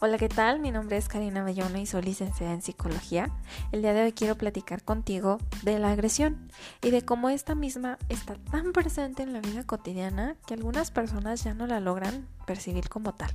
Hola, 0.00 0.16
¿qué 0.16 0.28
tal? 0.28 0.60
Mi 0.60 0.70
nombre 0.70 0.96
es 0.96 1.08
Karina 1.08 1.42
Bayona 1.42 1.80
y 1.80 1.86
soy 1.86 2.02
licenciada 2.02 2.52
en 2.52 2.62
psicología. 2.62 3.32
El 3.72 3.82
día 3.82 3.92
de 3.94 4.04
hoy 4.04 4.12
quiero 4.12 4.36
platicar 4.36 4.84
contigo 4.84 5.38
de 5.64 5.80
la 5.80 5.90
agresión 5.90 6.52
y 6.84 6.92
de 6.92 7.04
cómo 7.04 7.30
esta 7.30 7.56
misma 7.56 7.98
está 8.08 8.36
tan 8.52 8.72
presente 8.72 9.24
en 9.24 9.32
la 9.32 9.40
vida 9.40 9.64
cotidiana 9.64 10.36
que 10.46 10.54
algunas 10.54 10.92
personas 10.92 11.42
ya 11.42 11.52
no 11.52 11.66
la 11.66 11.80
logran 11.80 12.28
percibir 12.46 12.88
como 12.88 13.12
tal. 13.12 13.32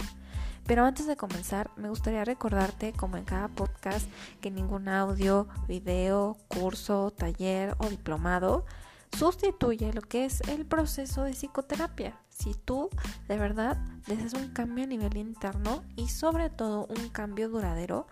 Pero 0.66 0.86
antes 0.86 1.06
de 1.06 1.18
comenzar, 1.18 1.70
me 1.76 1.90
gustaría 1.90 2.24
recordarte, 2.24 2.94
como 2.94 3.18
en 3.18 3.26
cada 3.26 3.50
podcast, 3.50 4.08
que 4.40 4.50
ningún 4.50 4.88
audio, 4.88 5.50
video, 5.68 6.38
curso, 6.48 7.12
taller 7.12 7.76
o 7.80 7.90
diplomado 7.90 8.66
sustituye 9.18 9.94
lo 9.94 10.02
que 10.02 10.26
es 10.26 10.42
el 10.42 10.66
proceso 10.66 11.24
de 11.24 11.32
psicoterapia. 11.32 12.20
Si 12.30 12.54
tú 12.54 12.90
de 13.28 13.38
verdad 13.38 13.78
deseas 14.08 14.34
un 14.34 14.50
cambio 14.50 14.84
a 14.84 14.88
nivel 14.88 15.18
interno 15.18 15.84
y 15.96 16.10
sobre 16.10 16.50
todo 16.50 16.88
un 16.88 17.10
cambio 17.10 17.50
duradero, 17.50 18.08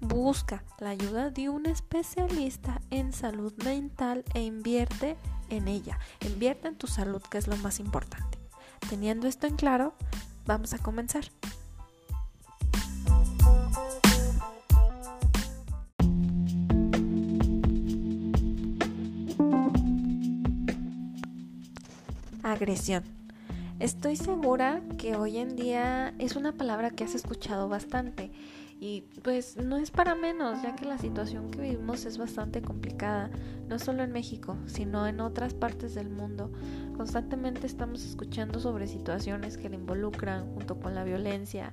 busca 0.00 0.64
la 0.78 0.90
ayuda 0.90 1.30
de 1.30 1.48
un 1.48 1.66
especialista 1.66 2.80
en 2.90 3.12
salud 3.12 3.52
mental 3.64 4.24
e 4.34 4.42
invierte 4.42 5.16
en 5.50 5.68
ella. 5.68 5.98
Invierte 6.20 6.68
en 6.68 6.76
tu 6.76 6.86
salud, 6.86 7.22
que 7.22 7.38
es 7.38 7.46
lo 7.46 7.56
más 7.58 7.80
importante. 7.80 8.38
Teniendo 8.88 9.26
esto 9.26 9.46
en 9.46 9.56
claro, 9.56 9.94
vamos 10.44 10.74
a 10.74 10.78
comenzar. 10.78 11.24
Agresión. 22.52 23.02
Estoy 23.78 24.16
segura 24.16 24.80
que 24.98 25.16
hoy 25.16 25.38
en 25.38 25.56
día 25.56 26.14
es 26.18 26.36
una 26.36 26.52
palabra 26.52 26.90
que 26.90 27.04
has 27.04 27.14
escuchado 27.14 27.68
bastante 27.68 28.30
y 28.78 29.02
pues 29.22 29.56
no 29.56 29.78
es 29.78 29.90
para 29.90 30.14
menos, 30.14 30.62
ya 30.62 30.76
que 30.76 30.84
la 30.84 30.96
situación 30.96 31.50
que 31.50 31.60
vivimos 31.60 32.04
es 32.04 32.18
bastante 32.18 32.62
complicada, 32.62 33.30
no 33.68 33.78
solo 33.78 34.02
en 34.02 34.12
México, 34.12 34.56
sino 34.66 35.06
en 35.06 35.20
otras 35.20 35.54
partes 35.54 35.94
del 35.94 36.08
mundo. 36.08 36.52
Constantemente 36.96 37.66
estamos 37.66 38.04
escuchando 38.04 38.60
sobre 38.60 38.86
situaciones 38.86 39.56
que 39.56 39.68
le 39.68 39.76
involucran 39.76 40.46
junto 40.54 40.78
con 40.78 40.94
la 40.94 41.04
violencia. 41.04 41.72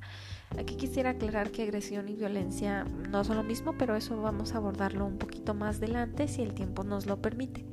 Aquí 0.57 0.75
quisiera 0.75 1.11
aclarar 1.11 1.51
que 1.51 1.63
agresión 1.63 2.09
y 2.09 2.15
violencia 2.15 2.85
no 3.09 3.23
son 3.23 3.37
lo 3.37 3.43
mismo, 3.43 3.77
pero 3.77 3.95
eso 3.95 4.21
vamos 4.21 4.53
a 4.53 4.57
abordarlo 4.57 5.05
un 5.05 5.17
poquito 5.17 5.53
más 5.53 5.77
adelante 5.77 6.27
si 6.27 6.41
el 6.41 6.53
tiempo 6.53 6.83
nos 6.83 7.05
lo 7.05 7.21
permite. 7.21 7.65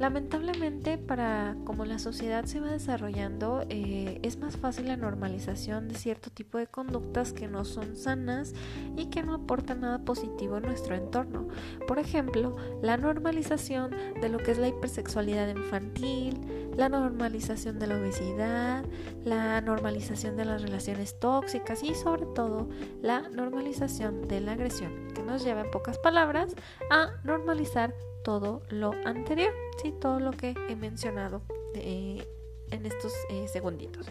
Lamentablemente, 0.00 0.96
para 0.96 1.56
como 1.66 1.84
la 1.84 1.98
sociedad 1.98 2.46
se 2.46 2.58
va 2.58 2.70
desarrollando, 2.70 3.66
eh, 3.68 4.18
es 4.22 4.38
más 4.38 4.56
fácil 4.56 4.88
la 4.88 4.96
normalización 4.96 5.88
de 5.88 5.94
cierto 5.94 6.30
tipo 6.30 6.56
de 6.56 6.66
conductas 6.66 7.34
que 7.34 7.48
no 7.48 7.66
son 7.66 7.96
sanas 7.96 8.54
y 8.96 9.10
que 9.10 9.22
no 9.22 9.34
aportan 9.34 9.82
nada 9.82 9.98
positivo 9.98 10.56
en 10.56 10.62
nuestro 10.62 10.94
entorno. 10.94 11.48
Por 11.86 11.98
ejemplo, 11.98 12.56
la 12.80 12.96
normalización 12.96 13.90
de 14.22 14.30
lo 14.30 14.38
que 14.38 14.52
es 14.52 14.58
la 14.58 14.68
hipersexualidad 14.68 15.48
infantil, 15.54 16.40
la 16.78 16.88
normalización 16.88 17.78
de 17.78 17.86
la 17.88 17.98
obesidad, 17.98 18.86
la 19.26 19.60
normalización 19.60 20.34
de 20.34 20.46
las 20.46 20.62
relaciones 20.62 21.20
tóxicas 21.20 21.82
y 21.82 21.94
sobre 21.94 22.24
todo 22.34 22.70
la 23.02 23.28
normalización 23.28 24.26
de 24.28 24.40
la 24.40 24.52
agresión, 24.52 25.08
que 25.14 25.22
nos 25.22 25.44
lleva 25.44 25.60
en 25.60 25.70
pocas 25.70 25.98
palabras 25.98 26.54
a 26.90 27.10
normalizar 27.22 27.94
todo 28.22 28.62
lo 28.68 28.92
anterior, 29.04 29.52
¿sí? 29.80 29.92
todo 29.92 30.20
lo 30.20 30.32
que 30.32 30.54
he 30.68 30.76
mencionado 30.76 31.42
eh, 31.74 32.26
en 32.70 32.86
estos 32.86 33.12
eh, 33.30 33.46
segunditos. 33.48 34.06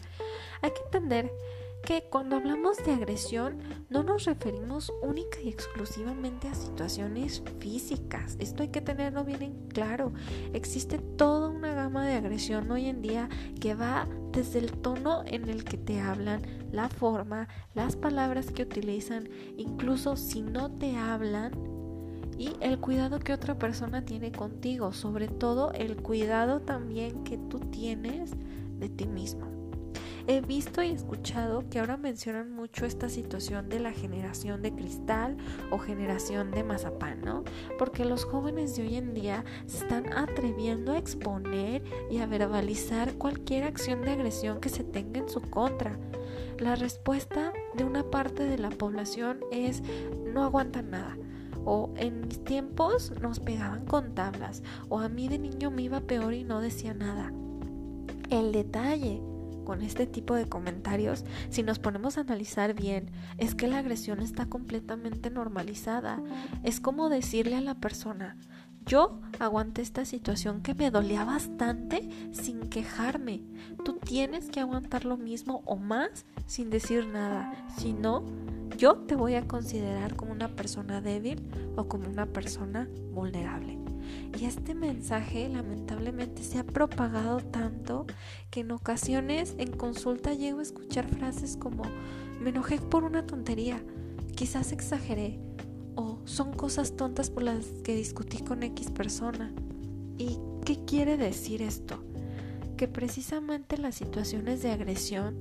Hay 0.62 0.72
que 0.72 0.82
entender 0.84 1.32
que 1.84 2.04
cuando 2.10 2.36
hablamos 2.36 2.78
de 2.78 2.92
agresión 2.92 3.60
no 3.90 4.04
nos 4.04 4.26
referimos 4.26 4.92
única 5.02 5.40
y 5.42 5.50
exclusivamente 5.50 6.48
a 6.48 6.54
situaciones 6.54 7.42
físicas. 7.60 8.36
Esto 8.40 8.64
hay 8.64 8.70
que 8.70 8.82
tenerlo 8.82 9.24
bien 9.24 9.42
en 9.42 9.68
claro. 9.70 10.12
Existe 10.54 11.00
toda 11.00 11.50
una 11.50 11.74
gama 11.74 12.06
de 12.06 12.16
agresión 12.16 12.70
hoy 12.72 12.88
en 12.88 13.02
día 13.02 13.30
que 13.62 13.76
va 13.76 14.08
desde 14.32 14.60
el 14.60 14.72
tono 14.74 15.24
en 15.26 15.50
el 15.50 15.64
que 15.64 15.78
te 15.78 16.00
hablan, 16.00 16.42
la 16.72 16.90
forma, 16.90 17.48
las 17.74 17.96
palabras 17.96 18.52
que 18.52 18.64
utilizan, 18.64 19.30
incluso 19.58 20.18
si 20.18 20.42
no 20.42 20.72
te 20.72 20.98
hablan, 20.98 21.52
y 22.40 22.54
el 22.62 22.80
cuidado 22.80 23.20
que 23.20 23.34
otra 23.34 23.60
persona 23.60 24.06
tiene 24.06 24.32
contigo, 24.32 24.94
sobre 24.94 25.28
todo 25.28 25.74
el 25.74 25.98
cuidado 25.98 26.62
también 26.62 27.26
que 27.26 27.38
tú 27.38 27.60
tienes 27.60 28.32
de 28.80 28.88
ti 28.88 29.06
mismo. 29.06 29.46
He 30.26 30.42
visto 30.42 30.82
y 30.82 30.92
escuchado 30.92 31.68
que 31.70 31.80
ahora 31.80 31.98
mencionan 31.98 32.54
mucho 32.54 32.86
esta 32.86 33.10
situación 33.10 33.68
de 33.68 33.80
la 33.80 33.92
generación 33.92 34.62
de 34.62 34.74
cristal 34.74 35.36
o 35.70 35.80
generación 35.80 36.52
de 36.52 36.64
mazapán, 36.64 37.22
¿no? 37.22 37.44
Porque 37.78 38.06
los 38.06 38.24
jóvenes 38.26 38.76
de 38.76 38.84
hoy 38.84 38.96
en 38.96 39.14
día 39.14 39.44
se 39.66 39.80
están 39.80 40.14
atreviendo 40.14 40.94
a 40.94 40.98
exponer 40.98 41.84
y 42.10 42.20
a 42.20 42.28
verbalizar 42.28 43.16
cualquier 43.16 43.64
acción 43.64 44.02
de 44.04 44.12
agresión 44.12 44.62
que 44.62 44.70
se 44.70 44.84
tenga 44.84 45.20
en 45.20 45.30
su 45.30 45.42
contra. 45.42 45.98
La 46.60 46.76
respuesta 46.76 47.52
de 47.74 47.84
una 47.84 48.04
parte 48.04 48.44
de 48.44 48.60
la 48.60 48.70
población 48.70 49.40
es 49.52 49.82
no 50.32 50.44
aguantan 50.44 50.92
nada 50.92 51.18
o 51.72 51.94
en 51.98 52.22
mis 52.22 52.44
tiempos 52.44 53.14
nos 53.22 53.40
pegaban 53.40 53.86
con 53.86 54.16
tablas 54.16 54.64
o 54.90 54.98
a 54.98 55.08
mí 55.08 55.28
de 55.28 55.38
niño 55.38 55.70
me 55.70 55.84
iba 55.84 56.02
peor 56.02 56.34
y 56.34 56.44
no 56.44 56.62
decía 56.62 56.96
nada. 56.96 57.32
El 58.32 58.52
detalle 58.52 59.22
con 59.66 59.84
este 59.84 60.08
tipo 60.08 60.34
de 60.34 60.50
comentarios, 60.50 61.26
si 61.52 61.62
nos 61.62 61.78
ponemos 61.78 62.18
a 62.18 62.22
analizar 62.22 62.74
bien, 62.74 63.12
es 63.38 63.54
que 63.54 63.68
la 63.68 63.78
agresión 63.78 64.20
está 64.20 64.48
completamente 64.48 65.30
normalizada. 65.30 66.20
Es 66.64 66.80
como 66.80 67.08
decirle 67.08 67.56
a 67.56 67.62
la 67.62 67.76
persona, 67.76 68.36
yo 68.86 69.20
aguanté 69.40 69.82
esta 69.82 70.06
situación 70.06 70.62
que 70.62 70.74
me 70.74 70.92
dolía 70.92 71.24
bastante 71.24 72.10
sin 72.32 72.62
quejarme. 72.70 73.42
Tú 73.84 73.94
tienes 73.94 74.50
que 74.50 74.60
aguantar 74.60 75.06
lo 75.06 75.18
mismo 75.18 75.62
o 75.66 75.76
más 75.76 76.26
sin 76.46 76.70
decir 76.70 77.08
nada. 77.08 77.54
Si 77.78 77.94
no, 77.94 78.24
yo 78.78 78.96
te 78.96 79.16
voy 79.16 79.36
a 79.36 79.48
considerar 79.48 80.16
como 80.16 80.32
una 80.32 80.56
persona 80.56 81.02
débil 81.02 81.42
o 81.76 81.88
como 81.88 82.10
una 82.10 82.26
persona 82.26 82.88
vulnerable. 83.14 83.78
Y 84.40 84.46
este 84.46 84.74
mensaje 84.74 85.50
lamentablemente 85.50 86.44
se 86.44 86.60
ha 86.60 86.64
propagado 86.64 87.42
tanto 87.42 88.08
que 88.50 88.62
en 88.62 88.72
ocasiones 88.72 89.56
en 89.58 89.72
consulta 89.72 90.34
llego 90.34 90.60
a 90.60 90.64
escuchar 90.64 91.08
frases 91.08 91.58
como 91.58 91.84
me 92.42 92.52
enojé 92.52 92.80
por 92.80 93.04
una 93.04 93.26
tontería, 93.26 93.82
quizás 94.36 94.72
exageré, 94.72 95.40
son 96.30 96.54
cosas 96.54 96.96
tontas 96.96 97.32
por 97.32 97.42
las 97.42 97.66
que 97.84 97.96
discutí 97.96 98.38
con 98.38 98.62
X 98.62 98.92
persona. 98.92 99.52
¿Y 100.20 100.38
qué 100.64 100.78
quiere 100.86 101.18
decir 101.18 101.64
esto? 101.64 102.04
Que 102.78 102.88
precisamente 102.88 103.78
las 103.80 103.96
situaciones 103.96 104.62
de 104.62 104.72
agresión 104.72 105.38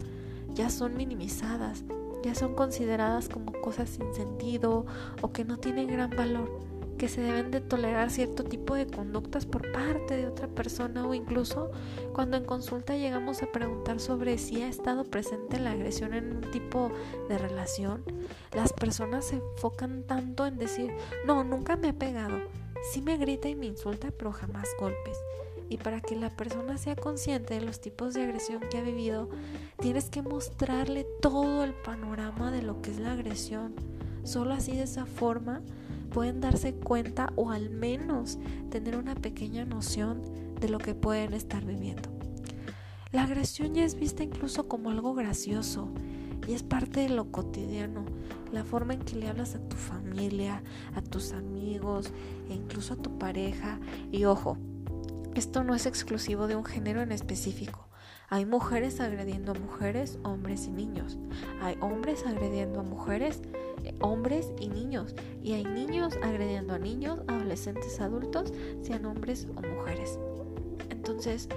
ya 0.54 0.70
son 0.70 0.96
minimizadas, 0.96 1.84
ya 2.24 2.34
son 2.34 2.54
consideradas 2.54 3.28
como 3.28 3.52
cosas 3.52 3.90
sin 3.90 4.14
sentido 4.14 4.86
o 5.20 5.30
que 5.30 5.44
no 5.44 5.58
tienen 5.58 5.88
gran 5.88 6.10
valor, 6.10 6.58
que 6.98 7.08
se 7.08 7.20
deben 7.20 7.50
de 7.50 7.60
tolerar 7.60 8.10
cierto 8.10 8.44
tipo 8.44 8.74
de 8.74 8.86
conductas 8.86 9.46
por 9.46 9.70
parte 9.72 10.16
de 10.16 10.26
otra 10.26 10.48
persona 10.48 11.06
o 11.06 11.14
incluso 11.14 11.70
cuando 12.12 12.36
en 12.36 12.44
consulta 12.44 12.96
llegamos 12.96 13.42
a 13.42 13.52
preguntar 13.52 14.00
sobre 14.00 14.36
si 14.36 14.62
ha 14.62 14.68
estado 14.68 15.04
presente 15.04 15.60
la 15.60 15.70
agresión 15.70 16.12
en 16.12 16.36
un 16.36 16.50
tipo 16.50 16.90
de 17.28 17.38
relación, 17.38 18.02
las 18.54 18.72
personas 18.72 19.26
se 19.26 19.36
enfocan 19.36 20.02
tanto 20.02 20.44
en 20.44 20.58
decir, 20.58 20.92
no, 21.24 21.44
nunca 21.44 21.76
me 21.76 21.90
ha 21.90 21.92
pegado, 21.92 22.38
sí 22.92 23.00
me 23.00 23.16
grita 23.16 23.48
y 23.48 23.54
me 23.54 23.66
insulta, 23.66 24.10
pero 24.10 24.32
jamás 24.32 24.68
golpes 24.78 25.16
y 25.70 25.76
para 25.76 26.00
que 26.00 26.16
la 26.16 26.30
persona 26.30 26.78
sea 26.78 26.96
consciente 26.96 27.54
de 27.54 27.60
los 27.60 27.80
tipos 27.80 28.14
de 28.14 28.22
agresión 28.22 28.60
que 28.70 28.78
ha 28.78 28.82
vivido, 28.82 29.28
tienes 29.80 30.08
que 30.08 30.22
mostrarle 30.22 31.06
todo 31.20 31.62
el 31.62 31.74
panorama 31.74 32.50
de 32.50 32.62
lo 32.62 32.80
que 32.80 32.90
es 32.90 32.98
la 32.98 33.12
agresión. 33.12 33.74
Solo 34.24 34.54
así 34.54 34.76
de 34.76 34.84
esa 34.84 35.04
forma 35.04 35.60
pueden 36.08 36.40
darse 36.40 36.74
cuenta 36.74 37.32
o 37.36 37.50
al 37.50 37.70
menos 37.70 38.38
tener 38.70 38.96
una 38.96 39.14
pequeña 39.14 39.64
noción 39.64 40.22
de 40.60 40.68
lo 40.68 40.78
que 40.78 40.94
pueden 40.94 41.34
estar 41.34 41.64
viviendo. 41.64 42.10
La 43.12 43.22
agresión 43.22 43.74
ya 43.74 43.84
es 43.84 43.94
vista 43.94 44.22
incluso 44.22 44.68
como 44.68 44.90
algo 44.90 45.14
gracioso 45.14 45.88
y 46.46 46.54
es 46.54 46.62
parte 46.62 47.00
de 47.00 47.08
lo 47.08 47.30
cotidiano, 47.30 48.04
la 48.52 48.64
forma 48.64 48.94
en 48.94 49.00
que 49.00 49.16
le 49.16 49.28
hablas 49.28 49.54
a 49.54 49.60
tu 49.60 49.76
familia, 49.76 50.62
a 50.94 51.02
tus 51.02 51.32
amigos 51.32 52.10
e 52.48 52.54
incluso 52.54 52.94
a 52.94 52.96
tu 52.96 53.18
pareja. 53.18 53.78
Y 54.12 54.24
ojo, 54.24 54.56
esto 55.34 55.64
no 55.64 55.74
es 55.74 55.86
exclusivo 55.86 56.46
de 56.46 56.56
un 56.56 56.64
género 56.64 57.00
en 57.02 57.12
específico. 57.12 57.88
Hay 58.30 58.44
mujeres 58.44 59.00
agrediendo 59.00 59.52
a 59.52 59.58
mujeres, 59.58 60.18
hombres 60.22 60.66
y 60.66 60.70
niños. 60.70 61.16
Hay 61.62 61.78
hombres 61.80 62.26
agrediendo 62.26 62.80
a 62.80 62.82
mujeres, 62.82 63.40
hombres 64.00 64.52
y 64.60 64.68
niños. 64.68 65.14
Y 65.42 65.52
hay 65.52 65.64
niños 65.64 66.18
agrediendo 66.22 66.74
a 66.74 66.78
niños, 66.78 67.20
adolescentes, 67.26 68.00
adultos, 68.00 68.52
sean 68.82 69.04
hombres 69.06 69.46
o 69.56 69.62
mujeres. 69.62 70.18
Entonces, 70.90 71.48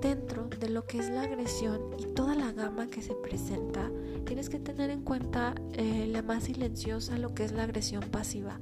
dentro 0.00 0.48
de 0.60 0.68
lo 0.68 0.84
que 0.84 0.98
es 0.98 1.08
la 1.10 1.22
agresión 1.22 1.80
y 1.98 2.04
toda 2.06 2.34
la 2.34 2.52
gama 2.52 2.88
que 2.88 3.02
se 3.02 3.14
presenta, 3.14 3.90
tienes 4.26 4.48
que 4.48 4.58
tener 4.58 4.90
en 4.90 5.02
cuenta 5.02 5.54
eh, 5.74 6.06
la 6.10 6.22
más 6.22 6.44
silenciosa, 6.44 7.16
lo 7.16 7.34
que 7.34 7.44
es 7.44 7.52
la 7.52 7.62
agresión 7.62 8.02
pasiva. 8.02 8.58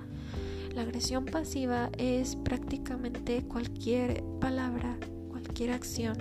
La 0.75 0.83
agresión 0.83 1.25
pasiva 1.25 1.91
es 1.99 2.37
prácticamente 2.37 3.43
cualquier 3.43 4.23
palabra, 4.41 4.97
cualquier 5.31 5.73
acción, 5.73 6.17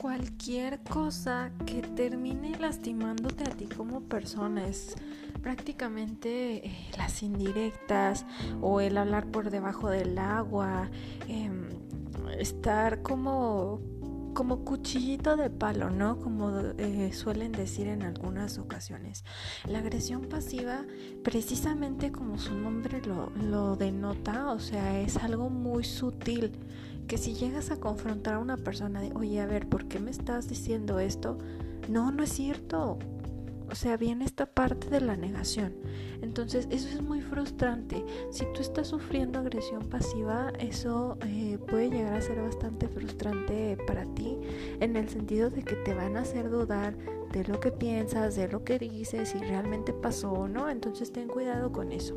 cualquier 0.00 0.80
cosa 0.80 1.50
que 1.66 1.82
termine 1.82 2.58
lastimándote 2.58 3.44
a 3.44 3.50
ti 3.50 3.66
como 3.66 4.02
persona. 4.02 4.66
Es 4.66 4.94
prácticamente 5.42 6.66
eh, 6.66 6.90
las 6.96 7.22
indirectas 7.22 8.24
o 8.60 8.80
el 8.80 8.96
hablar 8.96 9.26
por 9.26 9.50
debajo 9.50 9.88
del 9.90 10.18
agua, 10.18 10.90
em, 11.28 11.68
estar 12.38 13.02
como 13.02 13.80
como 14.34 14.64
cuchillito 14.64 15.36
de 15.36 15.50
palo, 15.50 15.90
¿no? 15.90 16.20
Como 16.20 16.56
eh, 16.78 17.10
suelen 17.12 17.50
decir 17.50 17.88
en 17.88 18.04
algunas 18.04 18.58
ocasiones. 18.58 19.24
La 19.66 19.80
agresión 19.80 20.26
pasiva, 20.26 20.84
precisamente 21.24 22.12
como 22.12 22.38
su 22.38 22.54
nombre 22.54 23.02
lo, 23.04 23.30
lo 23.30 23.74
denota, 23.74 24.52
o 24.52 24.60
sea, 24.60 25.00
es 25.00 25.16
algo 25.16 25.50
muy 25.50 25.82
sutil, 25.82 26.52
que 27.08 27.18
si 27.18 27.34
llegas 27.34 27.70
a 27.70 27.80
confrontar 27.80 28.34
a 28.34 28.38
una 28.38 28.58
persona 28.58 29.00
de, 29.00 29.12
oye, 29.14 29.40
a 29.40 29.46
ver, 29.46 29.66
¿por 29.66 29.86
qué 29.88 29.98
me 29.98 30.10
estás 30.10 30.46
diciendo 30.48 31.00
esto? 31.00 31.38
No, 31.88 32.12
no 32.12 32.22
es 32.22 32.30
cierto. 32.30 32.98
O 33.70 33.74
sea, 33.74 33.96
viene 33.96 34.24
esta 34.24 34.46
parte 34.46 34.88
de 34.88 35.00
la 35.00 35.16
negación. 35.16 35.74
Entonces, 36.22 36.68
eso 36.70 36.88
es 36.88 37.02
muy 37.02 37.20
frustrante. 37.20 38.04
Si 38.30 38.44
tú 38.54 38.60
estás 38.60 38.88
sufriendo 38.88 39.38
agresión 39.38 39.88
pasiva, 39.88 40.52
eso 40.58 41.18
eh, 41.26 41.58
puede 41.68 41.90
llegar 41.90 42.14
a 42.14 42.20
ser 42.20 42.40
bastante 42.40 42.88
frustrante 42.88 43.78
para 43.86 44.04
ti, 44.14 44.38
en 44.80 44.96
el 44.96 45.08
sentido 45.08 45.50
de 45.50 45.62
que 45.62 45.76
te 45.76 45.94
van 45.94 46.16
a 46.16 46.20
hacer 46.20 46.50
dudar 46.50 46.96
de 47.32 47.44
lo 47.44 47.58
que 47.60 47.70
piensas, 47.70 48.36
de 48.36 48.48
lo 48.48 48.64
que 48.64 48.78
dices, 48.78 49.30
si 49.30 49.38
realmente 49.38 49.92
pasó 49.92 50.32
o 50.32 50.48
no. 50.48 50.68
Entonces, 50.68 51.10
ten 51.10 51.28
cuidado 51.28 51.72
con 51.72 51.92
eso. 51.92 52.16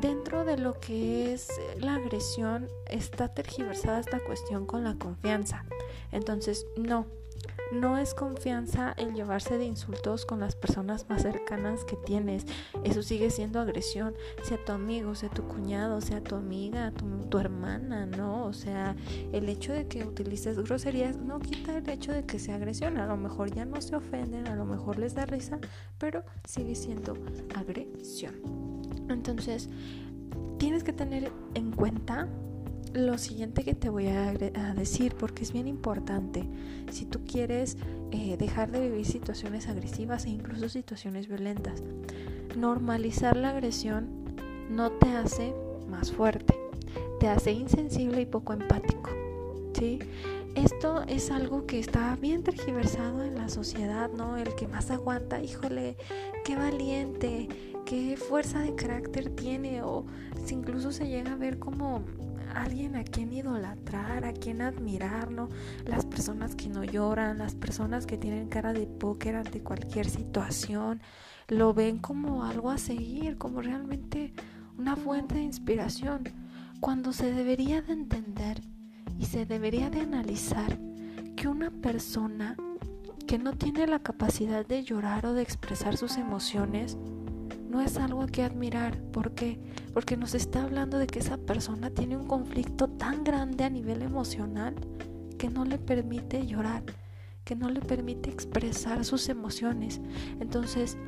Dentro 0.00 0.44
de 0.46 0.56
lo 0.56 0.80
que 0.80 1.32
es 1.32 1.48
la 1.78 1.96
agresión, 1.96 2.68
está 2.86 3.28
tergiversada 3.34 4.00
esta 4.00 4.18
cuestión 4.20 4.64
con 4.64 4.82
la 4.82 4.94
confianza. 4.94 5.66
Entonces, 6.10 6.66
no, 6.76 7.06
no 7.72 7.98
es 7.98 8.14
confianza 8.14 8.94
el 8.96 9.14
llevarse 9.14 9.58
de 9.58 9.64
insultos 9.64 10.24
con 10.24 10.40
las 10.40 10.56
personas 10.56 11.08
más 11.08 11.22
cercanas 11.22 11.84
que 11.84 11.96
tienes. 11.96 12.46
Eso 12.82 13.02
sigue 13.02 13.30
siendo 13.30 13.60
agresión, 13.60 14.14
sea 14.42 14.58
tu 14.64 14.72
amigo, 14.72 15.14
sea 15.14 15.28
tu 15.28 15.46
cuñado, 15.46 16.00
sea 16.00 16.22
tu 16.22 16.34
amiga, 16.34 16.92
tu, 16.92 17.38
hermana, 17.38 18.06
¿no? 18.06 18.46
O 18.46 18.52
sea, 18.52 18.96
el 19.32 19.48
hecho 19.48 19.72
de 19.72 19.86
que 19.86 20.04
utilices 20.04 20.58
groserías 20.58 21.16
no 21.16 21.38
quita 21.38 21.76
el 21.76 21.88
hecho 21.88 22.12
de 22.12 22.24
que 22.24 22.38
sea 22.38 22.56
agresión. 22.56 22.96
A 22.98 23.06
lo 23.06 23.16
mejor 23.16 23.54
ya 23.54 23.64
no 23.64 23.80
se 23.80 23.94
ofenden, 23.96 24.48
a 24.48 24.56
lo 24.56 24.64
mejor 24.64 24.98
les 24.98 25.14
da 25.14 25.26
risa, 25.26 25.58
pero 25.98 26.24
sigue 26.44 26.74
siendo 26.74 27.14
agresión. 27.54 28.89
Entonces, 29.12 29.68
tienes 30.58 30.84
que 30.84 30.92
tener 30.92 31.32
en 31.54 31.70
cuenta 31.72 32.28
lo 32.92 33.18
siguiente 33.18 33.62
que 33.62 33.74
te 33.74 33.88
voy 33.88 34.08
a, 34.08 34.32
decir, 34.74 35.14
porque 35.14 35.42
es 35.42 35.52
bien 35.52 35.68
importante, 35.68 36.44
si 36.90 37.04
tú 37.04 37.20
quieres 37.24 37.76
eh, 38.10 38.36
dejar 38.36 38.72
de 38.72 38.80
vivir 38.80 39.06
situaciones 39.06 39.68
agresivas 39.68 40.24
e 40.26 40.30
incluso 40.30 40.68
situaciones 40.68 41.28
violentas, 41.28 41.82
normalizar 42.56 43.36
la 43.36 43.50
agresión 43.50 44.08
no 44.70 44.90
te 44.90 45.08
hace 45.10 45.54
más 45.88 46.10
fuerte, 46.10 46.54
te 47.20 47.28
hace 47.28 47.52
insensible 47.52 48.22
y 48.22 48.26
poco 48.26 48.52
empático. 48.52 49.10
¿sí? 49.78 50.00
Esto 50.56 51.04
es 51.06 51.30
algo 51.30 51.66
que 51.66 51.78
está 51.78 52.16
bien 52.16 52.42
tergiversado 52.42 53.22
en 53.22 53.36
la 53.36 53.48
sociedad, 53.48 54.10
¿no? 54.10 54.36
El 54.36 54.54
que 54.56 54.66
más 54.66 54.90
aguanta, 54.90 55.40
híjole, 55.42 55.96
qué 56.44 56.56
valiente, 56.56 57.48
qué 57.90 58.16
fuerza 58.16 58.60
de 58.60 58.76
carácter 58.76 59.30
tiene, 59.30 59.82
o 59.82 60.06
si 60.44 60.54
incluso 60.54 60.92
se 60.92 61.08
llega 61.08 61.32
a 61.32 61.36
ver 61.36 61.58
como 61.58 62.04
alguien 62.54 62.94
a 62.94 63.02
quien 63.02 63.32
idolatrar, 63.32 64.24
a 64.24 64.32
quien 64.32 64.62
admirar, 64.62 65.32
¿no? 65.32 65.48
Las 65.86 66.06
personas 66.06 66.54
que 66.54 66.68
no 66.68 66.84
lloran, 66.84 67.38
las 67.38 67.56
personas 67.56 68.06
que 68.06 68.16
tienen 68.16 68.48
cara 68.48 68.72
de 68.72 68.86
póker 68.86 69.34
ante 69.34 69.60
cualquier 69.64 70.08
situación, 70.08 71.00
lo 71.48 71.74
ven 71.74 71.98
como 71.98 72.44
algo 72.44 72.70
a 72.70 72.78
seguir, 72.78 73.38
como 73.38 73.60
realmente 73.60 74.34
una 74.78 74.94
fuente 74.94 75.34
de 75.34 75.42
inspiración, 75.42 76.22
cuando 76.78 77.12
se 77.12 77.32
debería 77.32 77.82
de 77.82 77.94
entender 77.94 78.60
y 79.18 79.24
se 79.24 79.46
debería 79.46 79.90
de 79.90 80.02
analizar 80.02 80.78
que 81.34 81.48
una 81.48 81.72
persona 81.72 82.54
que 83.26 83.38
no 83.38 83.52
tiene 83.54 83.88
la 83.88 83.98
capacidad 83.98 84.64
de 84.64 84.84
llorar 84.84 85.26
o 85.26 85.34
de 85.34 85.42
expresar 85.42 85.96
sus 85.96 86.18
emociones, 86.18 86.96
no 87.70 87.80
es 87.80 87.96
algo 87.96 88.26
que 88.26 88.42
admirar. 88.42 89.00
¿Por 89.12 89.32
qué? 89.32 89.60
Porque 89.94 90.16
nos 90.16 90.34
está 90.34 90.64
hablando 90.64 90.98
de 90.98 91.06
que 91.06 91.20
esa 91.20 91.38
persona 91.38 91.90
tiene 91.90 92.16
un 92.16 92.26
conflicto 92.26 92.88
tan 92.88 93.22
grande 93.22 93.64
a 93.64 93.70
nivel 93.70 94.02
emocional 94.02 94.74
que 95.38 95.48
no 95.48 95.64
le 95.64 95.78
permite 95.78 96.46
llorar, 96.46 96.82
que 97.44 97.54
no 97.54 97.70
le 97.70 97.80
permite 97.80 98.28
expresar 98.28 99.04
sus 99.04 99.28
emociones. 99.28 100.00
Entonces, 100.40 100.98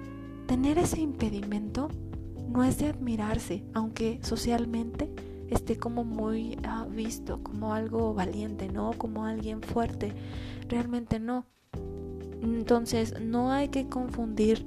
tener 0.47 0.79
ese 0.79 1.01
impedimento 1.01 1.89
no 2.49 2.63
es 2.63 2.79
de 2.79 2.87
admirarse, 2.87 3.65
aunque 3.75 4.21
socialmente 4.23 5.11
esté 5.51 5.77
como 5.77 6.05
muy 6.05 6.57
ah, 6.65 6.87
visto, 6.89 7.43
como 7.43 7.75
algo 7.75 8.15
valiente, 8.15 8.69
¿no? 8.69 8.93
Como 8.97 9.27
alguien 9.27 9.63
fuerte. 9.63 10.13
Realmente 10.69 11.19
no. 11.19 11.45
Entonces, 12.41 13.21
no 13.21 13.51
hay 13.51 13.69
que 13.69 13.89
confundir 13.89 14.65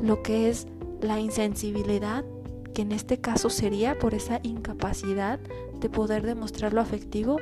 lo 0.00 0.22
que 0.22 0.48
es 0.50 0.66
la 1.04 1.20
insensibilidad, 1.20 2.24
que 2.74 2.82
en 2.82 2.92
este 2.92 3.20
caso 3.20 3.50
sería 3.50 3.98
por 3.98 4.14
esa 4.14 4.40
incapacidad 4.42 5.38
de 5.78 5.88
poder 5.88 6.22
demostrar 6.24 6.72
lo 6.72 6.80
afectivo, 6.80 7.36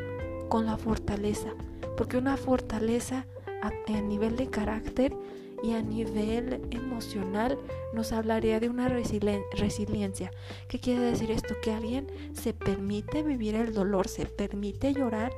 con 0.49 0.67
la 0.67 0.77
fortaleza, 0.77 1.55
porque 1.97 2.19
una 2.19 2.37
fortaleza 2.37 3.27
a, 3.63 3.71
nivel 4.03 4.37
de 4.37 4.51
carácter 4.51 5.17
y 5.63 5.73
a 5.73 5.81
nivel 5.81 6.61
emocional 6.71 7.57
nos 7.95 8.13
hablaría 8.13 8.61
de 8.61 8.69
una 8.69 8.89
resiliencia. 8.89 10.31
¿Qué 10.69 10.79
quiere 10.79 11.01
decir 11.01 11.31
esto? 11.31 11.55
Que 11.63 11.73
alguien 11.73 12.09
se 12.35 12.53
permite 12.53 13.23
vivir 13.23 13.55
el 13.55 13.73
dolor, 13.73 14.09
se 14.09 14.27
permite 14.27 14.93
llorar 14.93 15.33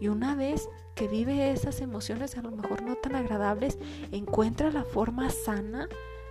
y 0.00 0.08
una 0.08 0.34
vez 0.34 0.68
que 0.94 1.08
vive 1.08 1.50
esas 1.52 1.80
emociones 1.80 2.36
a 2.36 2.42
lo 2.42 2.50
mejor 2.50 2.82
no 2.82 2.96
tan 2.96 3.14
agradables, 3.14 3.78
encuentra 4.10 4.70
la 4.70 4.84
forma 4.84 5.30
sana 5.30 5.88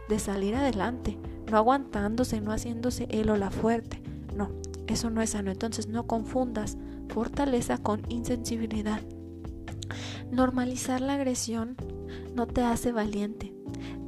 de 0.10 0.20
salir 0.20 0.56
adelante, 0.56 1.18
no 1.50 1.58
aguantándose, 1.58 2.42
no 2.42 2.52
haciéndose 2.52 3.08
él 3.10 3.30
o 3.30 3.38
la 3.38 3.52
fuerte. 3.52 4.02
No, 4.36 4.52
eso 4.88 5.10
no 5.10 5.22
es 5.22 5.32
sano. 5.32 5.52
Entonces 5.52 5.88
no 5.88 6.08
confundas 6.08 6.78
fortaleza 7.10 7.78
con 7.78 8.02
insensibilidad. 8.10 9.02
Normalizar 10.32 11.02
la 11.02 11.14
agresión 11.14 11.76
no 12.36 12.48
te 12.48 12.62
hace 12.62 12.92
valiente, 12.92 13.54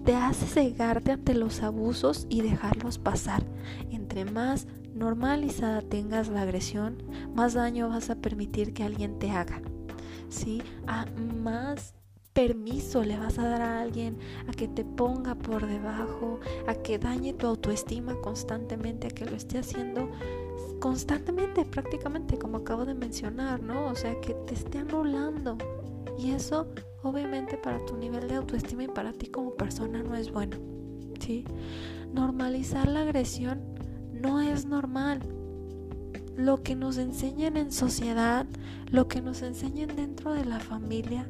te 0.05 0.15
hace 0.15 0.45
cegarte 0.45 1.11
ante 1.11 1.33
los 1.33 1.61
abusos 1.63 2.27
y 2.29 2.41
dejarlos 2.41 2.97
pasar. 2.97 3.43
Entre 3.89 4.25
más 4.25 4.67
normalizada 4.93 5.81
tengas 5.81 6.27
la 6.27 6.41
agresión, 6.41 7.03
más 7.33 7.53
daño 7.53 7.89
vas 7.89 8.09
a 8.09 8.15
permitir 8.15 8.73
que 8.73 8.83
alguien 8.83 9.19
te 9.19 9.31
haga. 9.31 9.61
¿Sí? 10.29 10.61
A 10.87 11.05
más 11.15 11.95
permiso 12.33 13.03
le 13.03 13.17
vas 13.17 13.37
a 13.39 13.47
dar 13.47 13.61
a 13.61 13.81
alguien 13.81 14.17
a 14.47 14.51
que 14.51 14.67
te 14.67 14.85
ponga 14.85 15.35
por 15.35 15.65
debajo, 15.67 16.39
a 16.67 16.75
que 16.75 16.99
dañe 16.99 17.33
tu 17.33 17.47
autoestima 17.47 18.15
constantemente, 18.21 19.07
a 19.07 19.11
que 19.11 19.25
lo 19.25 19.35
esté 19.35 19.59
haciendo 19.59 20.09
constantemente, 20.79 21.65
prácticamente, 21.65 22.37
como 22.37 22.57
acabo 22.57 22.85
de 22.85 22.93
mencionar, 22.93 23.61
¿no? 23.61 23.87
O 23.87 23.95
sea, 23.95 24.19
que 24.21 24.33
te 24.33 24.53
esté 24.53 24.79
anulando. 24.79 25.57
Y 26.17 26.31
eso, 26.31 26.67
obviamente, 27.03 27.57
para 27.57 27.83
tu 27.85 27.97
nivel 27.97 28.27
de 28.27 28.35
autoestima 28.35 28.83
y 28.83 28.87
para 28.87 29.13
ti 29.13 29.27
como 29.27 29.55
persona 29.55 30.01
no 30.03 30.15
es 30.15 30.31
bueno, 30.31 30.57
¿sí? 31.19 31.45
Normalizar 32.13 32.87
la 32.87 33.01
agresión 33.01 33.61
no 34.13 34.41
es 34.41 34.65
normal. 34.65 35.21
Lo 36.35 36.63
que 36.63 36.75
nos 36.75 36.97
enseñan 36.97 37.57
en 37.57 37.71
sociedad, 37.71 38.45
lo 38.89 39.07
que 39.07 39.21
nos 39.21 39.41
enseñan 39.41 39.95
dentro 39.95 40.33
de 40.33 40.45
la 40.45 40.59
familia, 40.59 41.27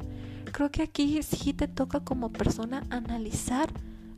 creo 0.51 0.72
que 0.72 0.84
aquí 0.84 1.22
sí 1.24 1.53
te 1.53 1.68
toca 1.68 2.01
como 2.01 2.32
persona 2.32 2.84
analizar 2.89 3.70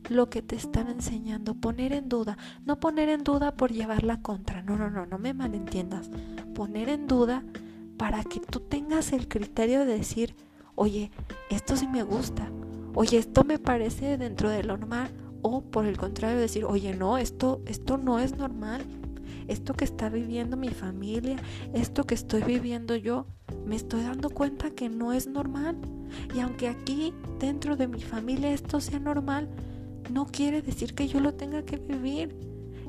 lo 0.08 0.28
que 0.28 0.42
te 0.42 0.56
están 0.56 0.88
enseñando, 0.88 1.54
poner 1.54 1.92
en 1.92 2.08
duda, 2.08 2.36
no 2.64 2.80
poner 2.80 3.08
en 3.08 3.24
duda 3.24 3.54
por 3.54 3.72
llevarla 3.72 4.20
contra, 4.20 4.62
no, 4.62 4.76
no, 4.76 4.90
no, 4.90 5.06
no 5.06 5.18
me 5.18 5.34
malentiendas, 5.34 6.10
poner 6.54 6.88
en 6.88 7.06
duda 7.06 7.42
para 7.96 8.24
que 8.24 8.40
tú 8.40 8.60
tengas 8.60 9.12
el 9.12 9.28
criterio 9.28 9.80
de 9.80 9.98
decir, 9.98 10.34
oye, 10.74 11.10
esto 11.50 11.76
sí 11.76 11.86
me 11.86 12.02
gusta, 12.02 12.50
oye, 12.94 13.18
esto 13.18 13.44
me 13.44 13.58
parece 13.58 14.18
dentro 14.18 14.50
de 14.50 14.64
lo 14.64 14.76
normal, 14.76 15.10
o 15.42 15.60
por 15.62 15.86
el 15.86 15.96
contrario 15.96 16.38
decir, 16.38 16.64
oye, 16.64 16.94
no, 16.94 17.18
esto, 17.18 17.60
esto 17.66 17.96
no 17.96 18.18
es 18.18 18.36
normal, 18.36 18.84
esto 19.48 19.74
que 19.74 19.84
está 19.84 20.08
viviendo 20.08 20.56
mi 20.56 20.70
familia, 20.70 21.36
esto 21.72 22.04
que 22.04 22.14
estoy 22.14 22.42
viviendo 22.42 22.96
yo, 22.96 23.26
me 23.66 23.76
estoy 23.76 24.02
dando 24.02 24.30
cuenta 24.30 24.70
que 24.70 24.88
no 24.88 25.12
es 25.12 25.26
normal. 25.26 25.76
Y 26.34 26.40
aunque 26.40 26.68
aquí 26.68 27.12
dentro 27.38 27.76
de 27.76 27.88
mi 27.88 28.00
familia 28.00 28.52
esto 28.52 28.80
sea 28.80 28.98
normal, 28.98 29.48
no 30.10 30.26
quiere 30.26 30.62
decir 30.62 30.94
que 30.94 31.08
yo 31.08 31.20
lo 31.20 31.34
tenga 31.34 31.64
que 31.64 31.76
vivir. 31.76 32.34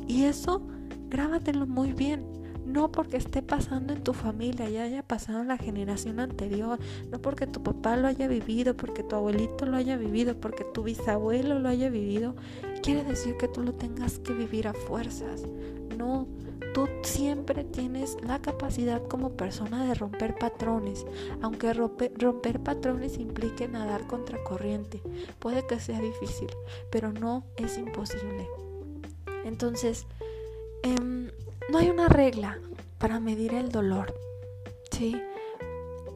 Y 0.08 0.24
eso, 0.24 0.62
grábatelo 1.10 1.66
muy 1.66 1.94
bien. 1.94 2.26
No 2.66 2.92
porque 2.92 3.18
esté 3.18 3.42
pasando 3.42 3.94
en 3.94 4.04
tu 4.04 4.14
familia 4.14 4.70
y 4.70 4.78
haya 4.78 5.04
pasado 5.04 5.42
en 5.42 5.50
la 5.50 5.58
generación 5.58 6.20
anterior, 6.20 6.80
no 7.12 7.22
porque 7.22 7.46
tu 7.46 7.62
papá 7.62 7.98
lo 7.98 8.08
haya 8.08 8.28
vivido, 8.28 8.76
porque 8.76 9.04
tu 9.04 9.16
abuelito 9.16 9.66
lo 9.66 9.78
haya 9.78 9.98
vivido, 9.98 10.40
porque 10.40 10.64
tu 10.64 10.84
bisabuelo 10.84 11.60
lo 11.60 11.70
haya 11.70 11.90
vivido, 11.90 12.36
quiere 12.82 13.04
decir 13.04 13.38
que 13.38 13.48
tú 13.48 13.62
lo 13.62 13.74
tengas 13.74 14.20
que 14.20 14.34
vivir 14.34 14.68
a 14.68 14.74
fuerzas. 14.74 15.44
No, 15.98 16.28
tú 16.74 16.88
siempre 17.04 17.64
tienes 17.64 18.18
la 18.24 18.42
capacidad 18.42 19.02
como 19.08 19.34
persona 19.34 19.86
de 19.86 19.94
romper 19.94 20.36
patrones, 20.36 21.06
aunque 21.42 21.74
romper, 21.74 22.60
patrones 22.62 23.18
implique 23.18 23.68
nadar 23.68 24.08
contra 24.08 24.44
corriente. 24.44 25.02
Puede 25.40 25.66
que 25.68 25.80
sea 25.80 26.00
difícil, 26.02 26.50
pero 26.92 27.12
no 27.14 27.46
es 27.58 27.78
imposible. 27.78 28.48
Entonces, 29.46 30.08
em, 30.84 31.30
no 31.70 31.78
hay 31.78 31.90
una 31.90 32.10
regla 32.10 32.60
para 32.98 33.20
medir 33.20 33.54
el 33.54 33.70
dolor. 33.70 34.14
¿sí? 34.92 35.16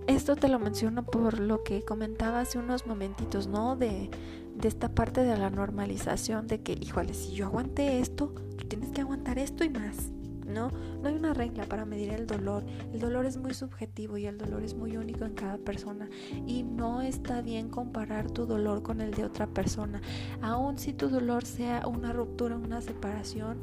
Esto 0.07 0.35
te 0.35 0.47
lo 0.47 0.59
menciono 0.59 1.03
por 1.03 1.39
lo 1.39 1.63
que 1.63 1.83
comentaba 1.83 2.41
hace 2.41 2.59
unos 2.59 2.87
momentitos, 2.87 3.47
¿no? 3.47 3.75
De, 3.75 4.09
de 4.55 4.67
esta 4.67 4.89
parte 4.89 5.23
de 5.23 5.37
la 5.37 5.49
normalización 5.49 6.47
de 6.47 6.61
que, 6.61 6.73
híjole, 6.73 7.13
si 7.13 7.33
yo 7.33 7.45
aguanté 7.45 7.99
esto, 7.99 8.33
tú 8.57 8.67
tienes 8.67 8.91
que 8.91 9.01
aguantar 9.01 9.37
esto 9.37 9.63
y 9.63 9.69
más. 9.69 10.11
No, 10.47 10.71
no 11.01 11.09
hay 11.09 11.15
una 11.15 11.33
regla 11.33 11.65
para 11.65 11.83
medir 11.83 12.13
el 12.13 12.25
dolor. 12.25 12.63
El 12.93 13.01
dolor 13.01 13.25
es 13.25 13.35
muy 13.35 13.53
subjetivo 13.53 14.17
y 14.17 14.27
el 14.27 14.37
dolor 14.37 14.63
es 14.63 14.75
muy 14.75 14.95
único 14.95 15.25
en 15.25 15.33
cada 15.33 15.57
persona. 15.57 16.07
Y 16.45 16.63
no 16.63 17.01
está 17.01 17.41
bien 17.41 17.67
comparar 17.67 18.31
tu 18.31 18.45
dolor 18.45 18.81
con 18.81 19.01
el 19.01 19.11
de 19.11 19.25
otra 19.25 19.47
persona. 19.47 20.01
Aun 20.41 20.77
si 20.77 20.93
tu 20.93 21.09
dolor 21.09 21.43
sea 21.43 21.85
una 21.85 22.13
ruptura, 22.13 22.55
una 22.55 22.79
separación, 22.79 23.57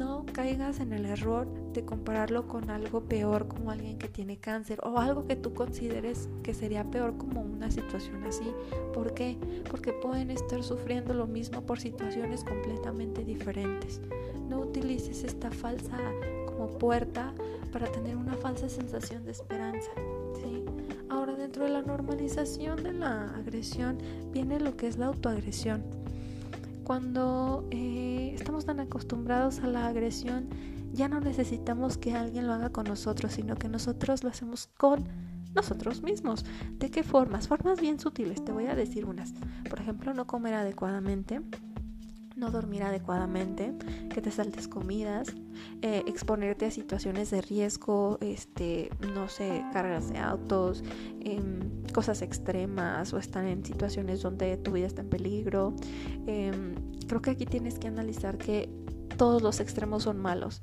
no 0.00 0.24
caigas 0.32 0.80
en 0.80 0.94
el 0.94 1.04
error 1.04 1.46
de 1.74 1.84
compararlo 1.84 2.48
con 2.48 2.70
algo 2.70 3.02
peor 3.02 3.46
como 3.48 3.70
alguien 3.70 3.98
que 3.98 4.08
tiene 4.08 4.38
cáncer 4.38 4.80
o 4.82 4.98
algo 4.98 5.26
que 5.26 5.36
tú 5.36 5.52
consideres 5.52 6.30
que 6.42 6.54
sería 6.54 6.90
peor 6.90 7.18
como 7.18 7.42
una 7.42 7.70
situación 7.70 8.24
así. 8.24 8.50
¿Por 8.94 9.12
qué? 9.12 9.36
Porque 9.70 9.92
pueden 9.92 10.30
estar 10.30 10.62
sufriendo 10.62 11.12
lo 11.12 11.26
mismo 11.26 11.60
por 11.66 11.78
situaciones 11.78 12.44
completamente 12.44 13.26
diferentes. 13.26 14.00
No 14.48 14.60
utilices 14.60 15.22
esta 15.22 15.50
falsa 15.50 15.98
como 16.46 16.78
puerta 16.78 17.34
para 17.70 17.92
tener 17.92 18.16
una 18.16 18.36
falsa 18.36 18.70
sensación 18.70 19.26
de 19.26 19.32
esperanza. 19.32 19.90
¿sí? 20.42 20.64
Ahora 21.10 21.34
dentro 21.34 21.64
de 21.64 21.72
la 21.72 21.82
normalización 21.82 22.82
de 22.82 22.94
la 22.94 23.34
agresión 23.34 23.98
viene 24.32 24.60
lo 24.60 24.78
que 24.78 24.86
es 24.86 24.96
la 24.96 25.08
autoagresión 25.08 25.99
cuando 26.90 27.68
eh, 27.70 28.32
estamos 28.34 28.66
tan 28.66 28.80
acostumbrados 28.80 29.60
a 29.60 29.68
la 29.68 29.86
agresión, 29.86 30.48
ya 30.92 31.06
no 31.06 31.20
necesitamos 31.20 31.96
que 31.98 32.14
alguien 32.14 32.48
lo 32.48 32.52
haga 32.52 32.70
con 32.70 32.82
nosotros, 32.82 33.30
sino 33.30 33.54
que 33.54 33.68
nosotros 33.68 34.24
lo 34.24 34.28
hacemos 34.28 34.66
con 34.76 35.04
nosotros 35.54 36.02
mismos. 36.02 36.44
¿De 36.80 36.90
qué 36.90 37.04
formas? 37.04 37.46
Formas 37.46 37.80
bien 37.80 38.00
sutiles, 38.00 38.44
te 38.44 38.50
voy 38.50 38.66
a 38.66 38.74
decir 38.74 39.04
unas. 39.04 39.34
Por 39.68 39.78
ejemplo, 39.78 40.14
no 40.14 40.26
comer 40.26 40.54
adecuadamente, 40.54 41.40
no 42.40 42.50
dormir 42.50 42.82
adecuadamente, 42.82 43.74
que 44.12 44.20
te 44.22 44.30
saltes 44.30 44.66
comidas, 44.66 45.34
eh, 45.82 46.02
exponerte 46.06 46.66
a 46.66 46.70
situaciones 46.70 47.30
de 47.30 47.42
riesgo, 47.42 48.18
este, 48.20 48.90
no 49.14 49.28
sé, 49.28 49.62
cargas 49.72 50.08
de 50.08 50.18
autos, 50.18 50.82
em, 51.20 51.82
cosas 51.92 52.22
extremas 52.22 53.12
o 53.12 53.18
estar 53.18 53.44
en 53.44 53.64
situaciones 53.64 54.22
donde 54.22 54.56
tu 54.56 54.72
vida 54.72 54.86
está 54.86 55.02
en 55.02 55.10
peligro. 55.10 55.74
Em, 56.26 56.74
creo 57.06 57.20
que 57.20 57.30
aquí 57.30 57.44
tienes 57.44 57.78
que 57.78 57.88
analizar 57.88 58.38
que 58.38 58.70
todos 59.18 59.42
los 59.42 59.60
extremos 59.60 60.04
son 60.04 60.18
malos 60.18 60.62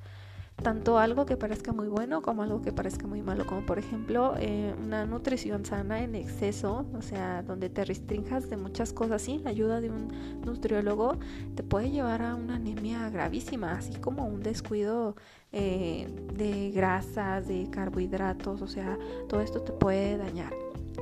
tanto 0.62 0.98
algo 0.98 1.26
que 1.26 1.38
parezca 1.38 1.72
muy 1.72 1.88
bueno 1.88 2.22
como 2.22 2.44
algo 2.44 2.62
que 2.62 2.72
parezca 2.72 3.08
muy 3.08 3.22
malo, 3.22 3.46
como 3.46 3.66
por 3.66 3.78
ejemplo 3.78 4.34
eh, 4.40 4.74
una 4.84 5.06
nutrición 5.06 5.66
sana 5.66 6.02
en 6.04 6.16
exceso, 6.16 6.86
o 6.98 7.02
sea, 7.02 7.44
donde 7.44 7.70
te 7.70 7.86
restringas 7.86 8.50
de 8.50 8.58
muchas 8.58 8.92
cosas 8.92 9.22
sin 9.22 9.44
la 9.44 9.52
ayuda 9.52 9.82
de 9.82 9.90
un 9.90 10.42
nutriólogo, 10.46 11.18
te 11.56 11.64
puede 11.64 11.92
llevar 11.92 12.22
a 12.22 12.36
una 12.36 12.56
anemia 12.56 13.10
gravísima, 13.10 13.74
así 13.74 13.94
como 14.00 14.26
un 14.26 14.42
descuido 14.42 15.16
eh, 15.52 16.08
de 16.34 16.72
grasas, 16.72 17.48
de 17.48 17.70
carbohidratos, 17.70 18.62
o 18.62 18.68
sea, 18.68 18.98
todo 19.30 19.42
esto 19.42 19.62
te 19.62 19.74
puede 19.74 20.18
dañar, 20.18 20.54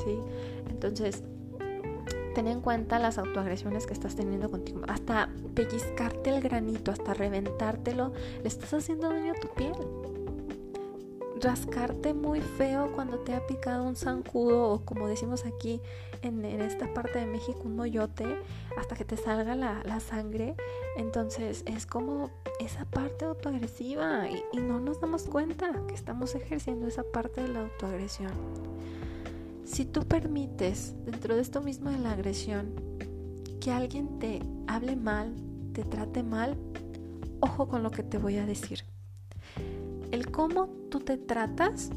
¿sí? 0.04 0.18
Entonces, 0.70 1.24
ten 2.36 2.48
en 2.48 2.62
cuenta 2.62 3.00
las 3.00 3.18
autoagresiones 3.18 3.88
que 3.88 3.94
estás 3.94 4.16
teniendo 4.16 4.52
contigo. 4.52 4.82
Hasta 4.88 5.30
pellizcarte 5.56 6.30
el 6.30 6.42
granito, 6.42 6.92
hasta 6.92 7.14
reventártelo, 7.14 8.12
le 8.42 8.48
estás 8.48 8.74
haciendo 8.74 9.10
daño 9.10 9.32
a 9.32 9.40
tu 9.40 9.48
piel. 9.56 9.74
Rascarte 11.42 12.14
muy 12.14 12.42
feo 12.42 12.92
cuando 12.94 13.20
te 13.20 13.34
ha 13.34 13.48
picado 13.48 13.86
un 13.86 13.96
zancudo 13.96 14.70
o 14.70 14.86
como 14.86 15.08
decimos 15.08 15.46
aquí 15.46 15.82
en, 16.22 16.44
esta 16.44 16.94
parte 16.94 17.20
de 17.20 17.26
México, 17.26 17.62
un 17.66 17.76
moyote, 17.78 18.26
hasta 18.78 18.96
que 18.96 19.06
te 19.06 19.16
salga 19.16 19.56
la, 19.56 20.00
sangre. 20.02 20.56
Entonces 20.98 21.64
es 21.66 21.86
como 21.86 22.32
esa 22.60 22.84
parte 22.84 23.26
autoagresiva 23.26 24.28
y, 24.30 24.44
y 24.52 24.60
no 24.60 24.82
nos 24.82 25.00
damos 25.00 25.24
cuenta 25.24 25.72
que 25.88 25.94
estamos 25.94 26.36
ejerciendo 26.36 26.88
esa 26.88 27.04
parte 27.04 27.44
de 27.44 27.48
la 27.48 27.62
autoagresión. 27.62 28.34
Si 29.76 29.84
tú 29.84 30.04
permites, 30.04 30.96
dentro 31.04 31.36
de 31.36 31.42
esto 31.42 31.60
mismo 31.60 31.90
de 31.90 32.00
la 32.00 32.12
agresión, 32.12 32.76
que 33.60 33.72
alguien 33.72 34.20
te 34.20 34.40
hable 34.68 34.96
mal, 34.96 35.36
te 35.74 35.84
trate 35.84 36.24
mal, 36.24 36.56
ojo 37.42 37.68
con 37.68 37.84
lo 37.84 37.92
que 37.92 38.02
te 38.02 38.18
voy 38.18 38.38
a 38.38 38.46
decir. 38.46 38.86
El 40.12 40.32
cómo 40.32 40.70
tú 40.90 41.02
te 41.02 41.18
tratas 41.18 41.90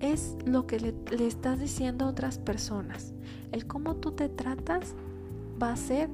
es 0.00 0.34
lo 0.46 0.66
que 0.66 0.80
le, 0.80 1.26
estás 1.26 1.60
diciendo 1.60 2.06
a 2.06 2.08
otras 2.08 2.38
personas. 2.38 3.12
El 3.52 3.66
cómo 3.66 3.96
tú 3.96 4.12
te 4.12 4.30
tratas 4.30 4.94
va 5.62 5.72
a 5.72 5.76
ser 5.76 6.08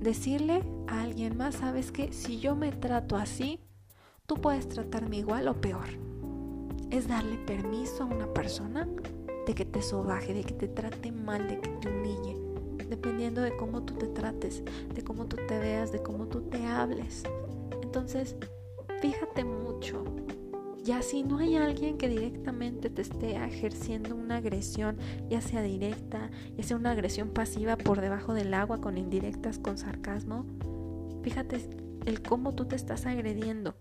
decirle 0.00 0.64
a 0.88 1.02
alguien 1.02 1.36
más, 1.36 1.54
sabes 1.54 1.92
que 1.92 2.12
si 2.12 2.40
yo 2.40 2.56
me 2.56 2.72
trato 2.72 3.14
así, 3.14 3.60
tú 4.26 4.34
puedes 4.34 4.68
tratarme 4.68 5.18
igual 5.18 5.46
o 5.46 5.60
peor. 5.60 5.86
Es 6.90 7.06
darle 7.06 7.36
permiso 7.38 8.02
a 8.02 8.06
una 8.06 8.26
persona 8.34 8.88
de 9.46 9.54
que 9.54 9.64
te 9.64 9.82
sobaje, 9.82 10.34
de 10.34 10.44
que 10.44 10.54
te 10.54 10.68
trate 10.68 11.12
mal, 11.12 11.46
de 11.48 11.60
que 11.60 11.68
te 11.68 11.88
humille, 11.88 12.36
dependiendo 12.88 13.42
de 13.42 13.56
cómo 13.56 13.82
tú 13.82 13.94
te 13.94 14.06
trates, 14.08 14.62
de 14.94 15.02
cómo 15.02 15.26
tú 15.26 15.36
te 15.48 15.58
veas, 15.58 15.92
de 15.92 16.02
cómo 16.02 16.26
tú 16.26 16.42
te 16.42 16.64
hables. 16.64 17.24
Entonces, 17.82 18.36
fíjate 19.00 19.44
mucho. 19.44 20.04
Ya 20.82 21.00
si 21.00 21.22
no 21.22 21.38
hay 21.38 21.56
alguien 21.56 21.96
que 21.96 22.10
directamente 22.10 22.90
te 22.90 23.00
esté 23.00 23.36
ejerciendo 23.36 24.14
una 24.14 24.36
agresión, 24.36 24.98
ya 25.30 25.40
sea 25.40 25.62
directa, 25.62 26.30
ya 26.56 26.62
sea 26.62 26.76
una 26.76 26.90
agresión 26.90 27.30
pasiva 27.30 27.76
por 27.76 28.02
debajo 28.02 28.34
del 28.34 28.52
agua 28.52 28.82
con 28.82 28.98
indirectas, 28.98 29.58
con 29.58 29.78
sarcasmo, 29.78 30.44
fíjate 31.22 31.58
el 32.04 32.22
cómo 32.22 32.54
tú 32.54 32.66
te 32.66 32.76
estás 32.76 33.06
agrediendo. 33.06 33.74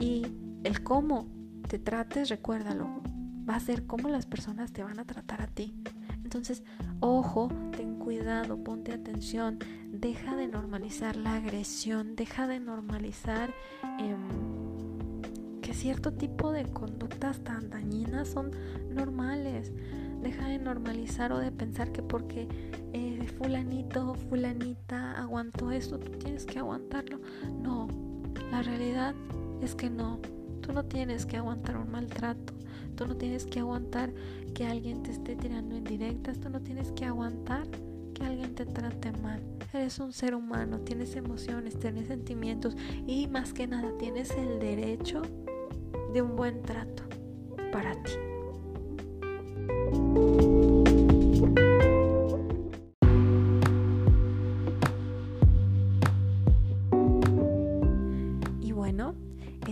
Y 0.00 0.26
el 0.64 0.82
cómo 0.82 1.28
te 1.68 1.78
trates, 1.78 2.28
recuérdalo, 2.28 3.02
va 3.48 3.56
a 3.56 3.60
ser 3.60 3.86
cómo 3.86 4.08
las 4.08 4.26
personas 4.26 4.72
te 4.72 4.84
van 4.84 4.98
a 4.98 5.04
tratar 5.04 5.42
a 5.42 5.46
ti. 5.46 5.74
Entonces, 6.22 6.62
ojo, 7.00 7.48
ten 7.76 7.98
cuidado, 7.98 8.62
ponte 8.62 8.92
atención, 8.92 9.58
deja 9.90 10.36
de 10.36 10.46
normalizar 10.46 11.16
la 11.16 11.36
agresión, 11.36 12.16
deja 12.16 12.46
de 12.46 12.60
normalizar 12.60 13.54
em, 13.98 15.20
que 15.62 15.72
cierto 15.72 16.12
tipo 16.12 16.52
de 16.52 16.64
conductas 16.64 17.42
tan 17.44 17.70
dañinas 17.70 18.28
son 18.28 18.50
normales. 18.90 19.72
Deja 20.20 20.48
de 20.48 20.58
normalizar 20.58 21.32
o 21.32 21.38
de 21.38 21.52
pensar 21.52 21.92
que 21.92 22.02
porque 22.02 22.48
eh, 22.92 23.26
fulanito 23.38 24.10
o 24.10 24.14
fulanita 24.14 25.12
aguantó 25.12 25.70
esto, 25.70 25.98
tú 25.98 26.10
tienes 26.18 26.44
que 26.44 26.58
aguantarlo. 26.58 27.20
No, 27.62 27.88
la 28.50 28.62
realidad 28.62 29.14
es 29.62 29.74
que 29.74 29.88
no, 29.88 30.18
tú 30.60 30.72
no 30.72 30.84
tienes 30.84 31.24
que 31.24 31.36
aguantar 31.36 31.76
un 31.76 31.90
maltrato 31.90 32.52
Tú 32.98 33.06
no 33.06 33.16
tienes 33.16 33.46
que 33.46 33.60
aguantar 33.60 34.12
que 34.54 34.66
alguien 34.66 35.04
te 35.04 35.12
esté 35.12 35.36
tirando 35.36 35.76
en 35.76 35.84
directas. 35.84 36.40
Tú 36.40 36.50
no 36.50 36.60
tienes 36.60 36.90
que 36.90 37.04
aguantar 37.04 37.64
que 38.12 38.24
alguien 38.24 38.56
te 38.56 38.66
trate 38.66 39.12
mal. 39.12 39.40
Eres 39.72 40.00
un 40.00 40.12
ser 40.12 40.34
humano, 40.34 40.80
tienes 40.80 41.14
emociones, 41.14 41.78
tienes 41.78 42.08
sentimientos 42.08 42.76
y 43.06 43.28
más 43.28 43.52
que 43.52 43.68
nada 43.68 43.96
tienes 43.98 44.32
el 44.32 44.58
derecho 44.58 45.22
de 46.12 46.22
un 46.22 46.34
buen 46.34 46.60
trato 46.62 47.04
para 47.70 47.92
ti. 48.02 48.27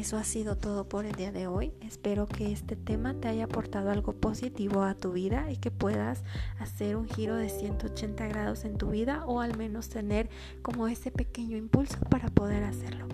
Eso 0.06 0.18
ha 0.18 0.22
sido 0.22 0.56
todo 0.56 0.88
por 0.88 1.04
el 1.04 1.16
día 1.16 1.32
de 1.32 1.48
hoy. 1.48 1.72
Espero 1.80 2.28
que 2.28 2.52
este 2.52 2.76
tema 2.76 3.14
te 3.14 3.26
haya 3.26 3.46
aportado 3.46 3.90
algo 3.90 4.12
positivo 4.12 4.84
a 4.84 4.94
tu 4.94 5.10
vida 5.10 5.50
y 5.50 5.56
que 5.56 5.72
puedas 5.72 6.22
hacer 6.60 6.94
un 6.94 7.08
giro 7.08 7.34
de 7.34 7.48
180 7.48 8.28
grados 8.28 8.64
en 8.64 8.78
tu 8.78 8.90
vida 8.90 9.24
o 9.26 9.40
al 9.40 9.58
menos 9.58 9.88
tener 9.88 10.28
como 10.62 10.86
ese 10.86 11.10
pequeño 11.10 11.56
impulso 11.56 11.98
para 12.08 12.28
poder 12.28 12.62
hacerlo. 12.62 13.08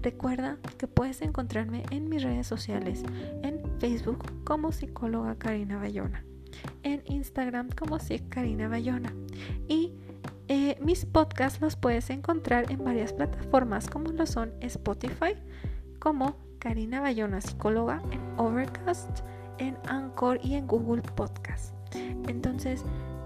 Recuerda 0.00 0.56
que 0.78 0.86
puedes 0.86 1.20
encontrarme 1.20 1.82
en 1.90 2.08
mis 2.08 2.22
redes 2.22 2.46
sociales, 2.46 3.02
en 3.42 3.60
Facebook 3.78 4.24
como 4.44 4.72
psicóloga 4.72 5.34
Karina 5.34 5.76
Bayona, 5.76 6.24
en 6.82 7.02
Instagram 7.04 7.68
como 7.68 7.98
Karina 8.30 8.66
Bayona 8.66 9.12
y 9.68 9.92
eh, 10.48 10.78
mis 10.80 11.04
podcasts 11.04 11.60
los 11.60 11.76
puedes 11.76 12.08
encontrar 12.08 12.72
en 12.72 12.82
varias 12.82 13.12
plataformas 13.12 13.90
como 13.90 14.10
lo 14.10 14.24
son 14.24 14.54
Spotify, 14.62 15.34
como 16.00 16.34
Karina 16.58 17.00
Bayona 17.00 17.40
Psicóloga, 17.40 18.02
en 18.10 18.20
Overcast, 18.38 19.20
en 19.58 19.76
Anchor 19.86 20.40
y 20.42 20.54
en 20.54 20.66
Google 20.66 21.02
Podcast. 21.02 21.74
Entonces, 22.26 22.84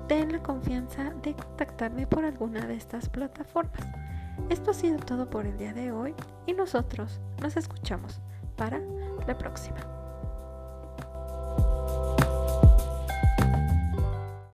ten 0.09 0.33
la 0.33 0.43
confianza 0.43 1.15
de 1.23 1.35
contactarme 1.35 2.07
por 2.07 2.25
alguna 2.25 2.67
de 2.67 2.75
estas 2.75 3.09
plataformas. 3.09 3.81
Esto 4.51 4.73
ha 4.73 4.75
sido 4.75 4.99
todo 4.99 5.31
por 5.31 5.47
el 5.47 5.57
día 5.57 5.73
de 5.73 5.93
hoy 5.93 6.15
y 6.47 6.53
nosotros 6.53 7.21
nos 7.41 7.57
escuchamos 7.57 8.21
para 8.57 8.81
la 9.27 9.39
próxima. 9.39 9.94